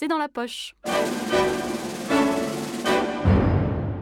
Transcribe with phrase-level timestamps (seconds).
[0.00, 0.74] c'est dans la poche.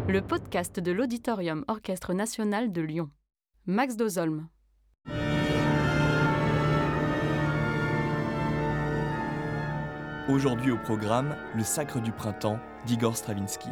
[0.06, 3.10] Le podcast de l'Auditorium Orchestre National de Lyon.
[3.66, 4.46] Max Dozolm.
[10.28, 13.70] Aujourd'hui au programme, Le Sacre du Printemps d'Igor Stravinsky.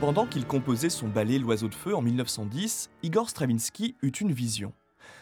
[0.00, 4.72] Pendant qu'il composait son ballet L'Oiseau de Feu en 1910, Igor Stravinsky eut une vision.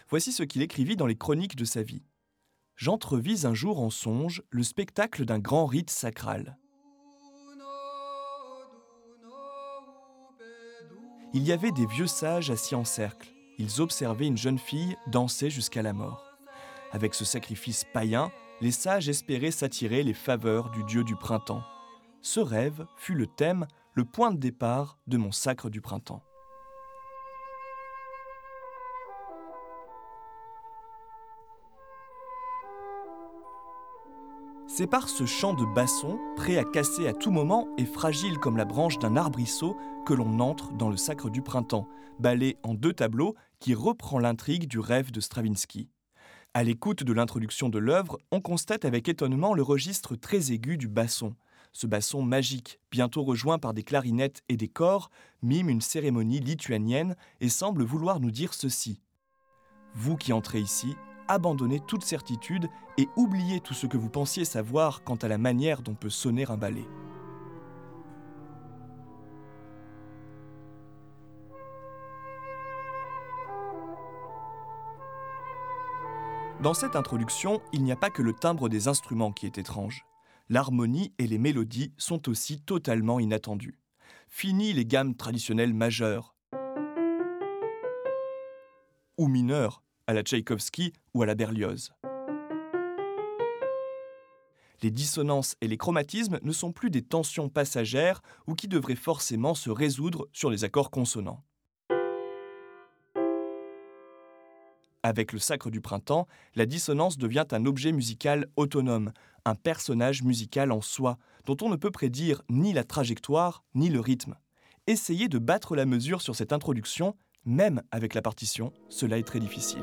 [0.09, 2.01] Voici ce qu'il écrivit dans les chroniques de sa vie.
[2.77, 6.59] J'entrevis un jour en songe le spectacle d'un grand rite sacral.
[11.33, 13.33] Il y avait des vieux sages assis en cercle.
[13.59, 16.23] Ils observaient une jeune fille danser jusqu'à la mort.
[16.93, 18.31] Avec ce sacrifice païen,
[18.61, 21.63] les sages espéraient s'attirer les faveurs du dieu du printemps.
[22.21, 26.23] Ce rêve fut le thème, le point de départ de mon sacre du printemps.
[34.77, 38.59] C'est par ce chant de basson, prêt à casser à tout moment et fragile comme
[38.59, 39.75] la branche d'un arbrisseau,
[40.05, 41.89] que l'on entre dans le sacre du printemps,
[42.19, 45.89] ballet en deux tableaux qui reprend l'intrigue du rêve de Stravinsky.
[46.53, 50.89] À l'écoute de l'introduction de l'œuvre, on constate avec étonnement le registre très aigu du
[50.89, 51.35] basson.
[51.73, 55.09] Ce basson magique, bientôt rejoint par des clarinettes et des corps,
[55.41, 59.01] mime une cérémonie lituanienne et semble vouloir nous dire ceci.
[59.95, 60.97] Vous qui entrez ici,
[61.29, 65.83] abandonnez toute certitude et oubliez tout ce que vous pensiez savoir quant à la manière
[65.83, 66.87] dont peut sonner un ballet.
[76.63, 80.07] Dans cette introduction, il n'y a pas que le timbre des instruments qui est étrange.
[80.49, 83.79] L'harmonie et les mélodies sont aussi totalement inattendues.
[84.29, 86.35] Fini les gammes traditionnelles majeures
[89.19, 91.93] ou mineures, à la Tchaïkovski ou à la Berlioz.
[94.83, 99.55] Les dissonances et les chromatismes ne sont plus des tensions passagères ou qui devraient forcément
[99.55, 101.43] se résoudre sur les accords consonants.
[105.03, 106.27] Avec le sacre du printemps,
[106.57, 109.13] la dissonance devient un objet musical autonome,
[109.45, 114.01] un personnage musical en soi, dont on ne peut prédire ni la trajectoire ni le
[114.01, 114.35] rythme.
[114.89, 119.41] Essayez de battre la mesure sur cette introduction, même avec la partition, cela est très
[119.41, 119.83] difficile.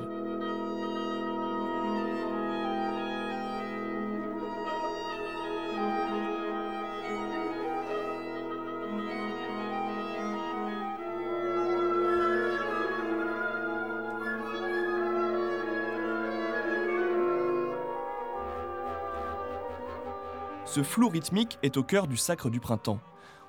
[20.65, 22.99] Ce flou rythmique est au cœur du sacre du printemps.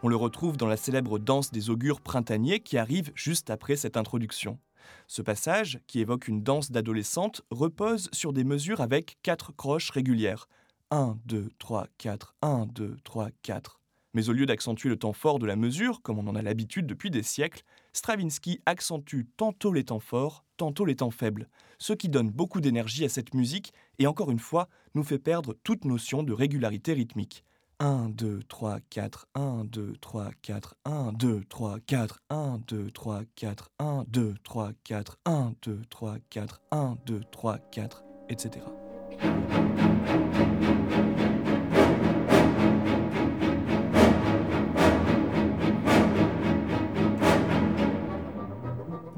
[0.07, 3.97] On le retrouve dans la célèbre danse des augures printaniers qui arrive juste après cette
[3.97, 4.59] introduction.
[5.07, 10.47] Ce passage, qui évoque une danse d'adolescente, repose sur des mesures avec quatre croches régulières.
[10.91, 13.81] 1, 2, 3, 4, 1, 2, 3, 4.
[14.13, 16.87] Mais au lieu d'accentuer le temps fort de la mesure, comme on en a l'habitude
[16.87, 17.63] depuis des siècles,
[17.95, 21.49] Stravinsky accentue tantôt les temps forts, tantôt les temps faibles,
[21.79, 25.57] ce qui donne beaucoup d'énergie à cette musique et encore une fois nous fait perdre
[25.65, 27.43] toute notion de régularité rythmique.
[27.81, 33.21] 1, 2, 3, 4, 1, 2, 3, 4, 1, 2, 3, 4, 1, 2, 3,
[33.37, 38.65] 4, 1, 2, 3, 4, 1, 2, 3, 4, 1, 2, 3, 4, etc.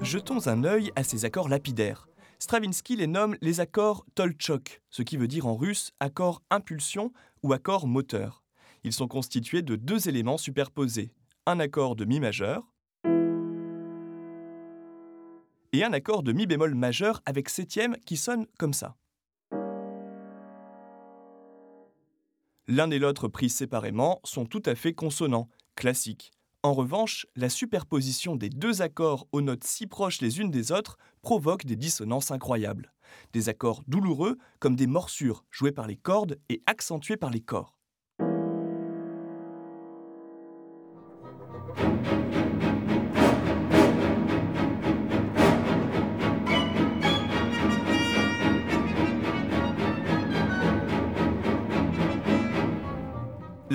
[0.00, 2.08] Jetons un œil à ces accords lapidaires.
[2.38, 7.12] Stravinsky les nomme les accords tolchok, ce qui veut dire en russe accord impulsion
[7.42, 8.45] ou accord moteur.
[8.86, 11.12] Ils sont constitués de deux éléments superposés,
[11.44, 12.62] un accord de mi majeur
[15.72, 18.94] et un accord de mi bémol majeur avec septième qui sonne comme ça.
[22.68, 26.30] L'un et l'autre pris séparément sont tout à fait consonants, classiques.
[26.62, 30.96] En revanche, la superposition des deux accords aux notes si proches les unes des autres
[31.22, 32.92] provoque des dissonances incroyables.
[33.32, 37.75] Des accords douloureux comme des morsures jouées par les cordes et accentuées par les corps.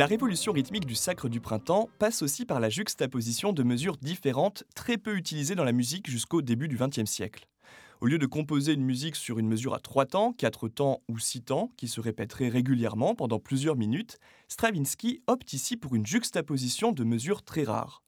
[0.02, 4.64] La révolution rythmique du sacre du printemps passe aussi par la juxtaposition de mesures différentes
[4.74, 7.48] très peu utilisées dans la musique jusqu'au début du XXe siècle.
[8.00, 11.20] Au lieu de composer une musique sur une mesure à trois temps, quatre temps ou
[11.20, 14.18] six temps, qui se répéterait régulièrement pendant plusieurs minutes,
[14.48, 18.02] Stravinsky opte ici pour une juxtaposition de mesures très rares.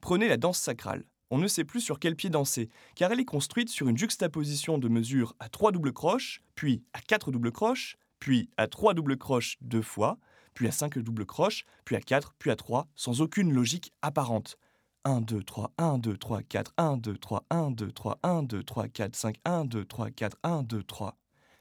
[0.00, 1.02] Prenez la danse sacrale.
[1.32, 4.78] On ne sait plus sur quel pied danser, car elle est construite sur une juxtaposition
[4.78, 9.16] de mesures à trois doubles croches, puis à quatre doubles croches, puis à 3 doubles
[9.16, 10.18] croches deux fois,
[10.54, 14.58] puis à 5 doubles croches, puis à 4, puis à 3, sans aucune logique apparente.
[15.04, 18.62] 1, 2, 3, 1, 2, 3, 4, 1, 2, 3, 1, 2, 3, 1, 2,
[18.62, 21.16] 3, 4, 5, 1, 2, 3, 4, 1, 2, 3.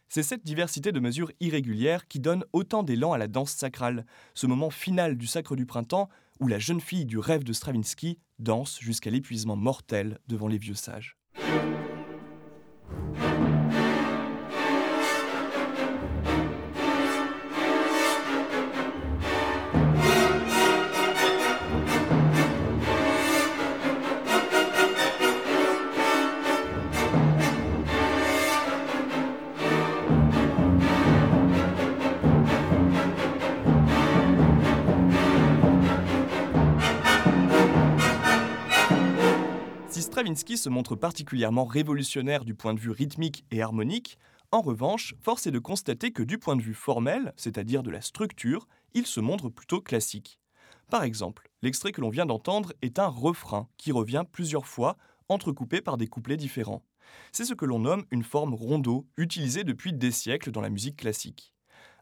[0.09, 4.47] C'est cette diversité de mesures irrégulières qui donne autant d'élan à la danse sacrale, ce
[4.47, 6.09] moment final du sacre du printemps
[6.39, 10.74] où la jeune fille du rêve de Stravinsky danse jusqu'à l'épuisement mortel devant les vieux
[10.74, 11.19] sages.
[40.19, 44.18] Stravinsky se montre particulièrement révolutionnaire du point de vue rythmique et harmonique,
[44.51, 48.01] en revanche, force est de constater que du point de vue formel, c'est-à-dire de la
[48.01, 50.38] structure, il se montre plutôt classique.
[50.92, 54.98] Par exemple, l'extrait que l'on vient d'entendre est un refrain qui revient plusieurs fois,
[55.30, 56.83] entrecoupé par des couplets différents.
[57.31, 60.98] C'est ce que l'on nomme une forme rondeau, utilisée depuis des siècles dans la musique
[60.98, 61.54] classique.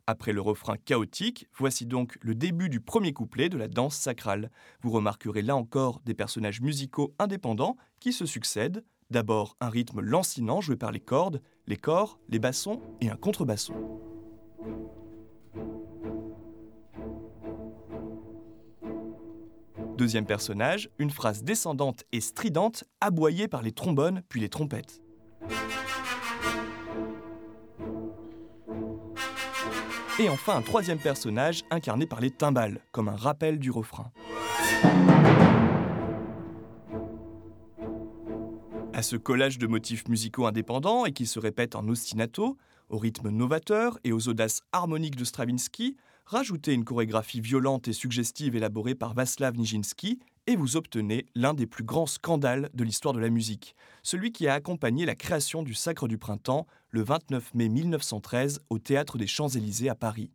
[0.09, 4.49] Après le refrain chaotique, voici donc le début du premier couplet de la danse sacrale.
[4.81, 8.85] Vous remarquerez là encore des personnages musicaux indépendants qui se succèdent.
[9.09, 13.73] D'abord un rythme lancinant joué par les cordes, les corps, les bassons et un contrebasson.
[19.97, 25.01] Deuxième personnage, une phrase descendante et stridente aboyée par les trombones puis les trompettes.
[30.19, 34.11] Et enfin un troisième personnage incarné par les timbales, comme un rappel du refrain.
[38.93, 42.57] À ce collage de motifs musicaux indépendants et qui se répètent en ostinato,
[42.89, 48.55] au rythme novateur et aux audaces harmoniques de Stravinsky, rajoutez une chorégraphie violente et suggestive
[48.55, 53.19] élaborée par Václav Nijinsky et vous obtenez l'un des plus grands scandales de l'histoire de
[53.19, 57.69] la musique, celui qui a accompagné la création du Sacre du Printemps le 29 mai
[57.69, 60.31] 1913 au Théâtre des Champs-Élysées à Paris.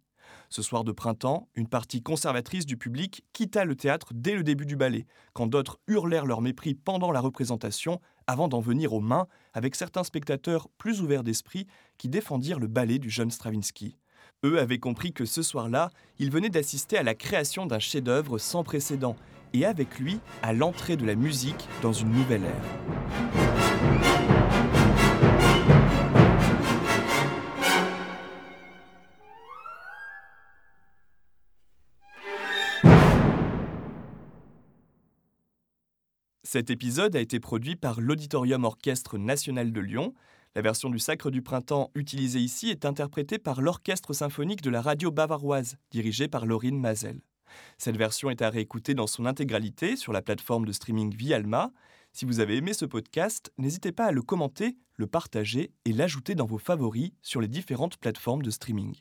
[0.48, 4.66] Ce soir de printemps, une partie conservatrice du public quitta le théâtre dès le début
[4.66, 9.26] du ballet, quand d'autres hurlèrent leur mépris pendant la représentation, avant d'en venir aux mains
[9.54, 11.66] avec certains spectateurs plus ouverts d'esprit
[11.98, 13.96] qui défendirent le ballet du jeune Stravinsky.
[14.44, 18.64] Eux avaient compris que ce soir-là, ils venaient d'assister à la création d'un chef-d'œuvre sans
[18.64, 19.16] précédent
[19.52, 23.51] et avec lui à l'entrée de la musique dans une nouvelle ère.
[36.52, 40.12] Cet épisode a été produit par l'Auditorium Orchestre National de Lyon.
[40.54, 44.82] La version du Sacre du Printemps utilisée ici est interprétée par l'Orchestre symphonique de la
[44.82, 47.22] radio bavaroise, dirigé par Laurine Mazel.
[47.78, 51.72] Cette version est à réécouter dans son intégralité sur la plateforme de streaming Vialma.
[52.12, 56.34] Si vous avez aimé ce podcast, n'hésitez pas à le commenter, le partager et l'ajouter
[56.34, 58.94] dans vos favoris sur les différentes plateformes de streaming.